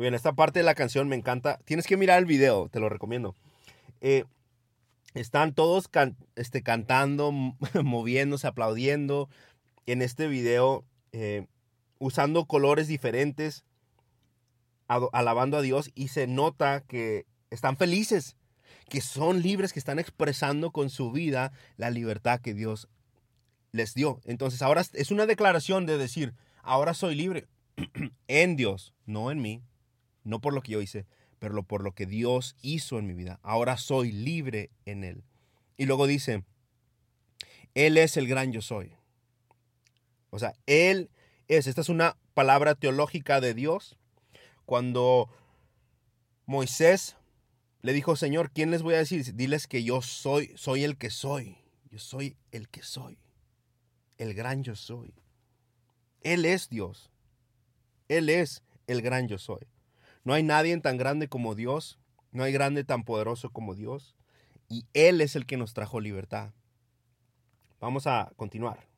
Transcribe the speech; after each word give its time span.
Muy 0.00 0.04
bien, 0.04 0.14
esta 0.14 0.32
parte 0.32 0.60
de 0.60 0.64
la 0.64 0.74
canción 0.74 1.08
me 1.08 1.16
encanta. 1.16 1.58
Tienes 1.66 1.86
que 1.86 1.98
mirar 1.98 2.18
el 2.20 2.24
video, 2.24 2.70
te 2.70 2.80
lo 2.80 2.88
recomiendo. 2.88 3.36
Eh, 4.00 4.24
están 5.12 5.52
todos 5.52 5.90
este, 6.36 6.62
cantando, 6.62 7.32
moviéndose, 7.84 8.46
aplaudiendo 8.46 9.28
en 9.84 10.00
este 10.00 10.26
video, 10.26 10.86
eh, 11.12 11.48
usando 11.98 12.46
colores 12.46 12.88
diferentes, 12.88 13.66
alabando 14.88 15.58
a 15.58 15.60
Dios 15.60 15.90
y 15.94 16.08
se 16.08 16.26
nota 16.26 16.80
que 16.80 17.26
están 17.50 17.76
felices, 17.76 18.38
que 18.88 19.02
son 19.02 19.42
libres, 19.42 19.74
que 19.74 19.80
están 19.80 19.98
expresando 19.98 20.70
con 20.70 20.88
su 20.88 21.12
vida 21.12 21.52
la 21.76 21.90
libertad 21.90 22.40
que 22.40 22.54
Dios 22.54 22.88
les 23.70 23.92
dio. 23.92 24.22
Entonces 24.24 24.62
ahora 24.62 24.82
es 24.94 25.10
una 25.10 25.26
declaración 25.26 25.84
de 25.84 25.98
decir, 25.98 26.32
ahora 26.62 26.94
soy 26.94 27.16
libre 27.16 27.48
en 28.28 28.56
Dios, 28.56 28.94
no 29.04 29.30
en 29.30 29.42
mí, 29.42 29.62
no 30.24 30.40
por 30.40 30.54
lo 30.54 30.62
que 30.62 30.72
yo 30.72 30.80
hice, 30.80 31.06
pero 31.38 31.62
por 31.62 31.82
lo 31.82 31.92
que 31.92 32.06
Dios 32.06 32.56
hizo 32.62 32.98
en 32.98 33.06
mi 33.06 33.14
vida. 33.14 33.40
Ahora 33.42 33.76
soy 33.76 34.12
libre 34.12 34.70
en 34.84 35.04
Él. 35.04 35.24
Y 35.76 35.86
luego 35.86 36.06
dice, 36.06 36.44
Él 37.74 37.96
es 37.96 38.16
el 38.16 38.28
gran 38.28 38.52
yo 38.52 38.60
soy. 38.60 38.92
O 40.30 40.38
sea, 40.38 40.54
Él 40.66 41.10
es, 41.48 41.66
esta 41.66 41.80
es 41.80 41.88
una 41.88 42.16
palabra 42.34 42.74
teológica 42.74 43.40
de 43.40 43.54
Dios. 43.54 43.96
Cuando 44.66 45.28
Moisés 46.46 47.16
le 47.82 47.92
dijo, 47.92 48.14
Señor, 48.16 48.50
¿quién 48.50 48.70
les 48.70 48.82
voy 48.82 48.94
a 48.94 48.98
decir? 48.98 49.34
Diles 49.34 49.66
que 49.66 49.82
yo 49.82 50.02
soy, 50.02 50.52
soy 50.56 50.84
el 50.84 50.96
que 50.98 51.10
soy. 51.10 51.56
Yo 51.90 51.98
soy 51.98 52.36
el 52.52 52.68
que 52.68 52.82
soy. 52.82 53.18
El 54.18 54.34
gran 54.34 54.62
yo 54.62 54.76
soy. 54.76 55.14
Él 56.20 56.44
es 56.44 56.68
Dios. 56.68 57.10
Él 58.08 58.28
es 58.28 58.62
el 58.86 59.02
gran 59.02 59.26
yo 59.26 59.38
soy. 59.38 59.66
No 60.24 60.34
hay 60.34 60.42
nadie 60.42 60.76
tan 60.78 60.96
grande 60.96 61.28
como 61.28 61.54
Dios. 61.54 61.98
No 62.32 62.44
hay 62.44 62.52
grande 62.52 62.84
tan 62.84 63.04
poderoso 63.04 63.50
como 63.50 63.74
Dios. 63.74 64.16
Y 64.68 64.86
Él 64.92 65.20
es 65.20 65.36
el 65.36 65.46
que 65.46 65.56
nos 65.56 65.74
trajo 65.74 66.00
libertad. 66.00 66.52
Vamos 67.80 68.06
a 68.06 68.32
continuar. 68.36 68.89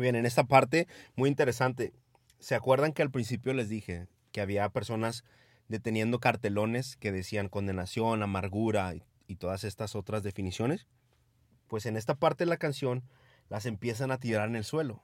Bien, 0.00 0.16
en 0.16 0.26
esta 0.26 0.44
parte, 0.44 0.88
muy 1.16 1.28
interesante. 1.28 1.92
¿Se 2.38 2.54
acuerdan 2.54 2.92
que 2.92 3.02
al 3.02 3.10
principio 3.10 3.52
les 3.52 3.68
dije 3.68 4.06
que 4.32 4.40
había 4.40 4.68
personas 4.70 5.24
deteniendo 5.68 6.18
cartelones 6.18 6.96
que 6.96 7.12
decían 7.12 7.48
condenación, 7.48 8.22
amargura 8.22 8.94
y, 8.94 9.36
todas 9.36 9.64
estas 9.64 9.94
otras 9.94 10.22
definiciones? 10.22 10.86
Pues 11.68 11.86
en 11.86 11.96
esta 11.96 12.16
parte 12.16 12.44
de 12.44 12.50
la 12.50 12.56
canción 12.56 13.04
las 13.48 13.66
empiezan 13.66 14.10
a 14.10 14.18
tirar 14.18 14.48
en 14.48 14.56
el 14.56 14.64
suelo. 14.64 15.02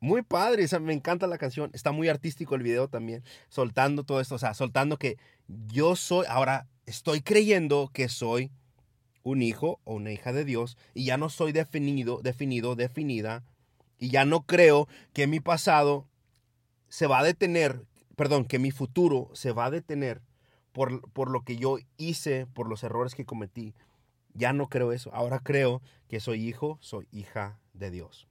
Muy 0.00 0.22
padre, 0.22 0.66
me 0.80 0.94
encanta 0.94 1.26
la 1.26 1.38
canción. 1.38 1.70
Está 1.74 1.92
muy 1.92 2.08
artístico 2.08 2.54
el 2.54 2.62
video 2.62 2.88
también, 2.88 3.22
soltando 3.48 4.04
todo 4.04 4.20
esto, 4.20 4.36
o 4.36 4.38
sea, 4.38 4.54
soltando 4.54 4.96
que 4.96 5.16
yo 5.48 5.94
soy, 5.96 6.26
ahora 6.28 6.66
estoy 6.86 7.20
creyendo 7.20 7.90
que 7.92 8.08
soy 8.08 8.50
un 9.22 9.42
hijo 9.42 9.80
o 9.84 9.94
una 9.94 10.12
hija 10.12 10.32
de 10.32 10.44
Dios 10.44 10.76
y 10.94 11.04
ya 11.04 11.16
no 11.16 11.28
soy 11.28 11.52
definido, 11.52 12.20
definido, 12.22 12.74
definida 12.74 13.44
y 14.02 14.10
ya 14.10 14.24
no 14.24 14.42
creo 14.46 14.88
que 15.12 15.28
mi 15.28 15.38
pasado 15.38 16.08
se 16.88 17.06
va 17.06 17.20
a 17.20 17.22
detener, 17.22 17.86
perdón, 18.16 18.44
que 18.44 18.58
mi 18.58 18.72
futuro 18.72 19.30
se 19.32 19.52
va 19.52 19.66
a 19.66 19.70
detener 19.70 20.22
por, 20.72 21.08
por 21.12 21.30
lo 21.30 21.42
que 21.42 21.56
yo 21.56 21.76
hice, 21.98 22.48
por 22.52 22.68
los 22.68 22.82
errores 22.82 23.14
que 23.14 23.24
cometí. 23.24 23.76
Ya 24.34 24.52
no 24.52 24.66
creo 24.66 24.90
eso. 24.90 25.14
Ahora 25.14 25.38
creo 25.38 25.82
que 26.08 26.18
soy 26.18 26.48
hijo, 26.48 26.78
soy 26.80 27.06
hija 27.12 27.60
de 27.74 27.92
Dios. 27.92 28.26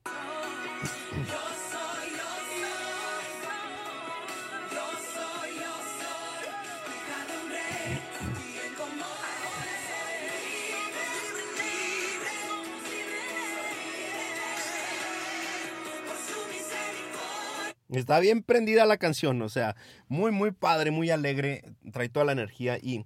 Está 17.92 18.20
bien 18.20 18.42
prendida 18.42 18.86
la 18.86 18.98
canción, 18.98 19.42
o 19.42 19.50
sea, 19.50 19.76
muy, 20.08 20.32
muy 20.32 20.52
padre, 20.52 20.92
muy 20.92 21.10
alegre, 21.10 21.64
trae 21.92 22.08
toda 22.08 22.26
la 22.26 22.32
energía. 22.32 22.78
Y 22.82 23.06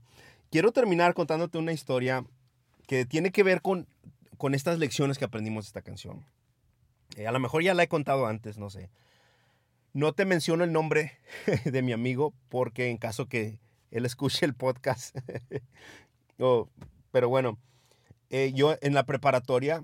quiero 0.51 0.71
terminar 0.71 1.15
contándote 1.15 1.57
una 1.57 1.73
historia 1.73 2.23
que 2.87 3.05
tiene 3.05 3.31
que 3.31 3.41
ver 3.41 3.61
con, 3.61 3.87
con 4.37 4.53
estas 4.53 4.77
lecciones 4.77 5.17
que 5.17 5.25
aprendimos 5.25 5.65
de 5.65 5.69
esta 5.69 5.81
canción. 5.81 6.23
Eh, 7.15 7.25
a 7.25 7.31
lo 7.31 7.39
mejor 7.39 7.63
ya 7.63 7.73
la 7.73 7.81
he 7.83 7.87
contado 7.87 8.27
antes, 8.27 8.59
no 8.59 8.69
sé. 8.69 8.91
No 9.93 10.13
te 10.13 10.25
menciono 10.25 10.63
el 10.63 10.71
nombre 10.71 11.17
de 11.65 11.81
mi 11.81 11.91
amigo 11.91 12.33
porque 12.49 12.89
en 12.89 12.97
caso 12.97 13.27
que 13.27 13.57
él 13.89 14.05
escuche 14.05 14.45
el 14.45 14.53
podcast. 14.53 15.17
pero 17.11 17.29
bueno, 17.29 17.57
eh, 18.29 18.51
yo 18.53 18.75
en 18.81 18.93
la 18.93 19.05
preparatoria, 19.05 19.83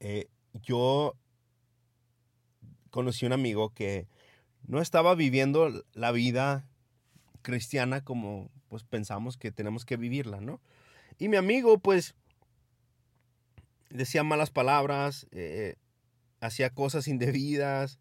eh, 0.00 0.26
yo 0.52 1.14
conocí 2.90 3.26
un 3.26 3.32
amigo 3.32 3.70
que 3.70 4.06
no 4.66 4.80
estaba 4.80 5.14
viviendo 5.14 5.84
la 5.92 6.12
vida 6.12 6.68
cristiana 7.42 8.02
como 8.02 8.50
pues 8.68 8.84
pensamos 8.84 9.36
que 9.36 9.50
tenemos 9.50 9.84
que 9.84 9.96
vivirla, 9.96 10.40
¿no? 10.40 10.60
Y 11.18 11.28
mi 11.28 11.36
amigo 11.36 11.78
pues 11.78 12.14
decía 13.88 14.22
malas 14.22 14.50
palabras, 14.50 15.26
eh, 15.32 15.76
hacía 16.40 16.70
cosas 16.70 17.08
indebidas. 17.08 17.98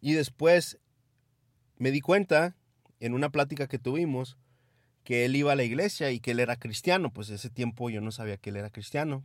Y 0.00 0.12
después 0.14 0.78
me 1.76 1.90
di 1.90 2.00
cuenta 2.00 2.56
en 3.00 3.14
una 3.14 3.30
plática 3.30 3.66
que 3.66 3.78
tuvimos 3.78 4.38
que 5.04 5.24
él 5.24 5.36
iba 5.36 5.52
a 5.52 5.56
la 5.56 5.64
iglesia 5.64 6.10
y 6.10 6.20
que 6.20 6.30
él 6.30 6.40
era 6.40 6.56
cristiano. 6.56 7.12
Pues 7.12 7.28
ese 7.30 7.50
tiempo 7.50 7.90
yo 7.90 8.00
no 8.00 8.12
sabía 8.12 8.36
que 8.36 8.50
él 8.50 8.56
era 8.56 8.70
cristiano. 8.70 9.24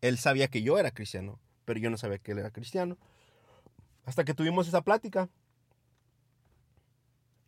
Él 0.00 0.18
sabía 0.18 0.48
que 0.48 0.62
yo 0.62 0.78
era 0.78 0.92
cristiano 0.92 1.40
pero 1.68 1.80
yo 1.80 1.90
no 1.90 1.98
sabía 1.98 2.16
que 2.18 2.32
él 2.32 2.38
era 2.38 2.50
cristiano. 2.50 2.96
Hasta 4.06 4.24
que 4.24 4.32
tuvimos 4.32 4.66
esa 4.66 4.80
plática. 4.80 5.28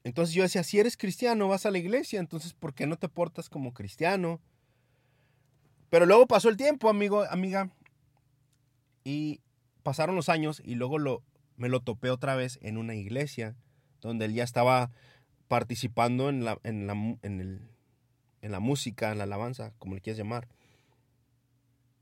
Entonces 0.05 0.35
yo 0.35 0.43
decía, 0.43 0.63
si 0.63 0.79
eres 0.79 0.99
cristiano, 0.99 1.49
vas 1.49 1.65
a 1.65 1.71
la 1.71 1.79
iglesia, 1.79 2.21
entonces 2.21 2.53
¿por 2.53 2.75
qué 2.75 2.87
no 2.87 2.99
te 2.99 3.09
portas 3.09 3.49
como 3.49 3.73
cristiano? 3.73 4.39
Pero 5.89 6.05
luego 6.05 6.27
pasó 6.27 6.51
el 6.51 6.59
tiempo, 6.59 6.91
amigo, 6.91 7.25
amiga, 7.31 7.71
y 9.05 9.41
pasaron 9.83 10.17
los 10.17 10.29
años 10.29 10.61
y 10.67 10.75
luego 10.75 10.99
lo, 10.99 11.23
me 11.57 11.71
lo 11.71 11.81
topé 11.81 12.11
otra 12.11 12.35
vez 12.35 12.59
en 12.61 12.77
una 12.77 12.95
iglesia 12.95 13.57
donde 14.03 14.27
él 14.27 14.35
ya 14.35 14.45
estaba 14.45 14.91
participando 15.49 16.29
en 16.29 16.45
la, 16.45 16.59
en 16.63 16.87
la, 16.87 16.93
en 17.23 17.71
en 18.43 18.53
la 18.53 18.61
música, 18.61 19.13
en 19.13 19.17
la 19.17 19.25
alabanza, 19.25 19.73
como 19.79 19.95
le 19.95 20.03
quieras 20.03 20.19
llamar. 20.19 20.47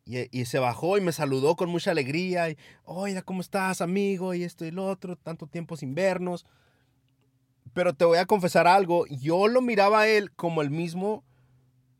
Y, 0.08 0.46
se 0.46 0.58
bajó 0.58 0.96
y 0.96 1.02
me 1.02 1.12
saludó 1.12 1.54
con 1.54 1.68
mucha 1.68 1.90
alegría. 1.90 2.48
Y, 2.48 2.56
oiga, 2.84 3.20
¿cómo 3.20 3.42
estás, 3.42 3.82
amigo? 3.82 4.32
Y 4.32 4.42
esto 4.42 4.64
y 4.64 4.70
lo 4.70 4.86
otro, 4.86 5.16
tanto 5.16 5.46
tiempo 5.46 5.76
sin 5.76 5.94
vernos. 5.94 6.46
Pero 7.74 7.92
te 7.92 8.06
voy 8.06 8.16
a 8.16 8.24
confesar 8.24 8.66
algo. 8.66 9.06
Yo 9.08 9.48
lo 9.48 9.60
miraba 9.60 10.00
a 10.00 10.08
él 10.08 10.32
como 10.32 10.62
el 10.62 10.70
mismo, 10.70 11.24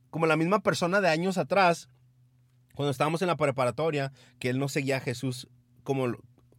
como 0.08 0.24
la 0.24 0.38
misma 0.38 0.60
persona 0.60 1.02
de 1.02 1.10
años 1.10 1.36
atrás, 1.36 1.90
cuando 2.74 2.92
estábamos 2.92 3.20
en 3.20 3.28
la 3.28 3.36
preparatoria, 3.36 4.10
que 4.38 4.48
él 4.48 4.58
no 4.58 4.68
seguía 4.68 4.96
a 4.96 5.00
Jesús 5.00 5.46
como 5.82 6.06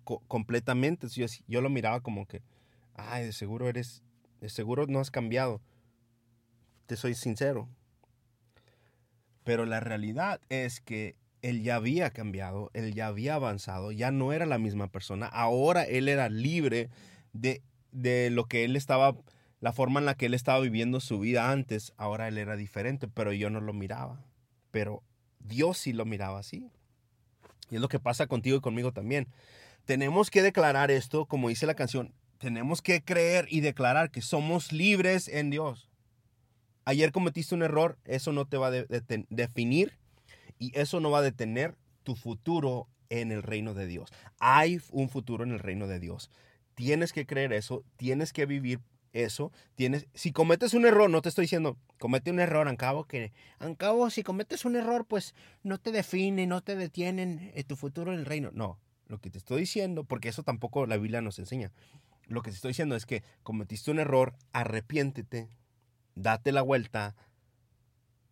completamente. 0.03 1.07
Yo, 1.07 1.25
yo 1.47 1.61
lo 1.61 1.71
miraba 1.71 2.01
como 2.01 2.27
que, 2.27 2.43
ay, 2.93 3.25
de 3.25 3.33
seguro 3.33 3.67
eres, 3.67 4.03
de 4.39 4.49
seguro 4.49 4.85
no 4.85 4.99
has 4.99 5.09
cambiado. 5.09 5.61
Te 6.85 6.95
soy 6.95 7.15
sincero. 7.15 7.67
Pero 9.43 9.65
la 9.65 9.79
realidad 9.79 10.41
es 10.49 10.79
que 10.79 11.15
él 11.41 11.63
ya 11.63 11.75
había 11.75 12.09
cambiado, 12.11 12.69
él 12.73 12.93
ya 12.93 13.07
había 13.07 13.35
avanzado, 13.35 13.91
ya 13.91 14.11
no 14.11 14.33
era 14.33 14.45
la 14.45 14.57
misma 14.57 14.87
persona, 14.87 15.27
ahora 15.27 15.83
él 15.83 16.09
era 16.09 16.29
libre 16.29 16.89
de, 17.33 17.61
de 17.91 18.29
lo 18.29 18.45
que 18.45 18.63
él 18.63 18.75
estaba, 18.75 19.15
la 19.59 19.73
forma 19.73 19.99
en 19.99 20.05
la 20.05 20.15
que 20.15 20.27
él 20.27 20.33
estaba 20.33 20.59
viviendo 20.59 20.99
su 20.99 21.19
vida 21.19 21.51
antes, 21.51 21.93
ahora 21.97 22.27
él 22.27 22.37
era 22.37 22.55
diferente, 22.55 23.07
pero 23.07 23.33
yo 23.33 23.49
no 23.49 23.61
lo 23.61 23.73
miraba, 23.73 24.23
pero 24.71 25.03
Dios 25.39 25.77
sí 25.77 25.93
lo 25.93 26.05
miraba 26.05 26.39
así. 26.39 26.69
Y 27.69 27.75
es 27.75 27.81
lo 27.81 27.87
que 27.87 27.99
pasa 27.99 28.27
contigo 28.27 28.57
y 28.57 28.61
conmigo 28.61 28.91
también. 28.91 29.27
Tenemos 29.85 30.29
que 30.29 30.41
declarar 30.41 30.91
esto, 30.91 31.25
como 31.25 31.49
dice 31.49 31.65
la 31.65 31.75
canción, 31.75 32.13
tenemos 32.39 32.81
que 32.81 33.03
creer 33.03 33.47
y 33.49 33.61
declarar 33.61 34.11
que 34.11 34.21
somos 34.21 34.71
libres 34.71 35.27
en 35.27 35.49
Dios. 35.49 35.89
Ayer 36.85 37.11
cometiste 37.11 37.53
un 37.53 37.63
error, 37.63 37.99
eso 38.05 38.31
no 38.31 38.45
te 38.47 38.57
va 38.57 38.67
a 38.67 38.71
definir 39.29 39.98
y 40.59 40.77
eso 40.77 40.99
no 40.99 41.09
va 41.09 41.19
a 41.19 41.23
detener 41.23 41.75
tu 42.03 42.15
futuro 42.15 42.87
en 43.09 43.31
el 43.31 43.41
reino 43.41 43.73
de 43.73 43.87
Dios. 43.87 44.11
Hay 44.39 44.79
un 44.91 45.09
futuro 45.09 45.43
en 45.43 45.51
el 45.51 45.59
reino 45.59 45.87
de 45.87 45.99
Dios. 45.99 46.29
Tienes 46.75 47.13
que 47.13 47.25
creer 47.25 47.53
eso, 47.53 47.83
tienes 47.97 48.33
que 48.33 48.45
vivir 48.45 48.81
eso. 49.13 49.51
Tienes, 49.75 50.07
si 50.13 50.31
cometes 50.31 50.73
un 50.73 50.85
error, 50.85 51.09
no 51.09 51.21
te 51.21 51.29
estoy 51.29 51.43
diciendo, 51.43 51.77
comete 51.97 52.31
un 52.31 52.39
error, 52.39 52.67
en 52.67 52.75
cabo 52.75 53.05
que, 53.05 53.31
en 53.59 53.75
cabo, 53.75 54.09
si 54.09 54.23
cometes 54.23 54.65
un 54.65 54.75
error, 54.75 55.05
pues 55.05 55.33
no 55.63 55.77
te 55.79 55.91
define, 55.91 56.45
no 56.45 56.61
te 56.61 56.75
detienen 56.75 57.51
en 57.53 57.63
tu 57.63 57.75
futuro 57.75 58.13
en 58.13 58.19
el 58.19 58.25
reino. 58.25 58.51
No, 58.53 58.79
lo 59.07 59.19
que 59.19 59.29
te 59.29 59.37
estoy 59.37 59.61
diciendo, 59.61 60.03
porque 60.03 60.29
eso 60.29 60.43
tampoco 60.43 60.85
la 60.85 60.97
Biblia 60.97 61.21
nos 61.21 61.39
enseña. 61.39 61.71
Lo 62.27 62.43
que 62.43 62.51
te 62.51 62.55
estoy 62.55 62.69
diciendo 62.69 62.95
es 62.95 63.05
que 63.05 63.23
cometiste 63.41 63.89
un 63.89 63.99
error, 63.99 64.35
arrepiéntete, 64.53 65.49
date 66.15 66.51
la 66.51 66.61
vuelta, 66.61 67.15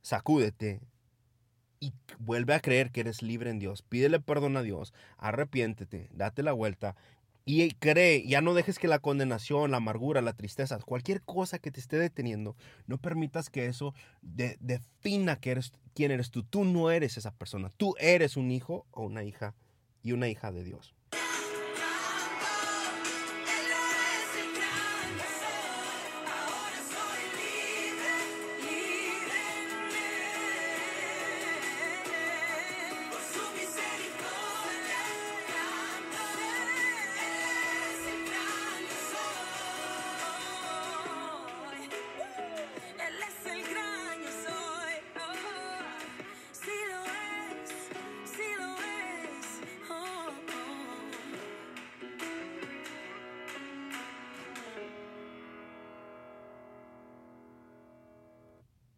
sacúdete 0.03 0.81
y 1.79 1.93
vuelve 2.19 2.53
a 2.53 2.59
creer 2.59 2.91
que 2.91 3.01
eres 3.01 3.21
libre 3.21 3.49
en 3.49 3.59
Dios. 3.59 3.81
Pídele 3.81 4.19
perdón 4.19 4.57
a 4.57 4.61
Dios, 4.61 4.93
arrepiéntete, 5.17 6.09
date 6.13 6.43
la 6.43 6.53
vuelta 6.53 6.95
y 7.49 7.71
cree, 7.75 8.27
ya 8.27 8.41
no 8.41 8.53
dejes 8.53 8.77
que 8.77 8.89
la 8.89 8.99
condenación, 8.99 9.71
la 9.71 9.77
amargura, 9.77 10.21
la 10.21 10.33
tristeza, 10.33 10.77
cualquier 10.79 11.21
cosa 11.21 11.59
que 11.59 11.71
te 11.71 11.79
esté 11.79 11.97
deteniendo, 11.97 12.57
no 12.87 12.97
permitas 12.97 13.49
que 13.49 13.67
eso 13.67 13.93
defina 14.21 15.37
que 15.37 15.51
eres, 15.51 15.71
quién 15.93 16.11
eres 16.11 16.29
tú. 16.29 16.43
Tú 16.43 16.65
no 16.65 16.91
eres 16.91 17.15
esa 17.15 17.31
persona. 17.31 17.71
Tú 17.77 17.95
eres 17.99 18.35
un 18.35 18.51
hijo 18.51 18.85
o 18.91 19.03
una 19.03 19.23
hija 19.23 19.55
y 20.03 20.11
una 20.11 20.27
hija 20.27 20.51
de 20.51 20.65
Dios. 20.65 20.93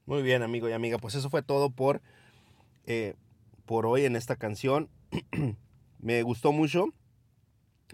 Muy 0.10 0.24
bien, 0.24 0.42
amigo 0.42 0.68
y 0.68 0.72
amiga. 0.72 0.98
Pues 0.98 1.14
eso 1.14 1.30
fue 1.30 1.44
todo 1.44 1.70
por, 1.70 2.02
eh, 2.88 3.14
por 3.68 3.86
hoy 3.86 4.06
en 4.06 4.16
esta 4.16 4.38
canción. 4.38 4.90
Me 6.00 6.24
gustó 6.24 6.52
mucho. 6.52 6.88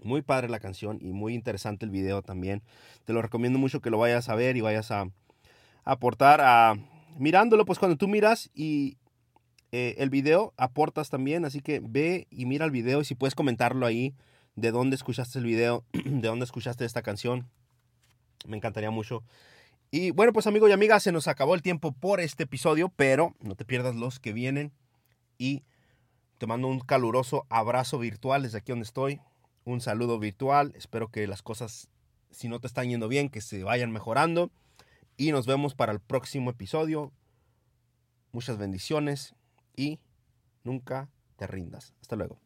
Muy 0.02 0.22
padre 0.22 0.48
la 0.48 0.58
canción 0.58 0.96
y 1.02 1.12
muy 1.12 1.34
interesante 1.34 1.84
el 1.84 1.90
video 1.90 2.22
también. 2.22 2.62
Te 3.04 3.12
lo 3.12 3.20
recomiendo 3.20 3.58
mucho 3.58 3.82
que 3.82 3.90
lo 3.90 3.98
vayas 3.98 4.30
a 4.30 4.34
ver 4.34 4.56
y 4.56 4.62
vayas 4.62 4.90
a, 4.92 5.10
aportar 5.84 6.40
a... 6.40 6.76
Mirándolo, 7.18 7.66
pues 7.66 7.78
cuando 7.78 7.98
tú 7.98 8.08
miras 8.08 8.48
y 8.54 8.96
eh, 9.72 9.96
el 9.98 10.08
video 10.08 10.54
aportas 10.56 11.10
también. 11.10 11.44
Así 11.44 11.60
que 11.60 11.82
ve 11.84 12.28
y 12.30 12.46
mira 12.46 12.64
el 12.64 12.70
video 12.70 13.02
y 13.02 13.04
si 13.04 13.14
puedes 13.14 13.34
comentarlo 13.34 13.84
ahí 13.84 14.14
de 14.54 14.70
dónde 14.70 14.96
escuchaste 14.96 15.38
el 15.38 15.44
video, 15.44 15.84
de 15.92 16.28
dónde 16.28 16.46
escuchaste 16.46 16.86
esta 16.86 17.02
canción. 17.02 17.46
Me 18.46 18.56
encantaría 18.56 18.90
mucho. 18.90 19.22
Y 19.90 20.10
bueno, 20.10 20.32
pues 20.32 20.46
amigo 20.46 20.68
y 20.68 20.72
amiga, 20.72 20.98
se 21.00 21.12
nos 21.12 21.28
acabó 21.28 21.54
el 21.54 21.62
tiempo 21.62 21.92
por 21.92 22.20
este 22.20 22.42
episodio, 22.42 22.90
pero 22.94 23.34
no 23.40 23.54
te 23.54 23.64
pierdas 23.64 23.94
los 23.94 24.18
que 24.18 24.32
vienen 24.32 24.72
y 25.38 25.62
te 26.38 26.46
mando 26.46 26.68
un 26.68 26.80
caluroso 26.80 27.46
abrazo 27.48 27.98
virtual 27.98 28.42
desde 28.42 28.58
aquí 28.58 28.72
donde 28.72 28.84
estoy, 28.84 29.20
un 29.64 29.80
saludo 29.80 30.18
virtual, 30.18 30.72
espero 30.76 31.08
que 31.08 31.26
las 31.26 31.42
cosas, 31.42 31.88
si 32.30 32.48
no 32.48 32.60
te 32.60 32.66
están 32.66 32.88
yendo 32.88 33.08
bien, 33.08 33.28
que 33.28 33.40
se 33.40 33.62
vayan 33.62 33.92
mejorando 33.92 34.50
y 35.16 35.32
nos 35.32 35.46
vemos 35.46 35.74
para 35.74 35.92
el 35.92 36.00
próximo 36.00 36.50
episodio. 36.50 37.12
Muchas 38.32 38.58
bendiciones 38.58 39.34
y 39.76 39.98
nunca 40.62 41.08
te 41.36 41.46
rindas. 41.46 41.94
Hasta 42.00 42.16
luego. 42.16 42.45